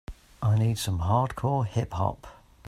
[0.41, 2.25] I need some Hardcore Hip Hop